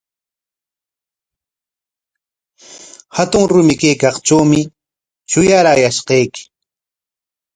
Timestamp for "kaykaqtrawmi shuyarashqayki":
3.81-6.41